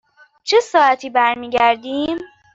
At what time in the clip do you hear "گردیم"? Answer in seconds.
1.49-2.17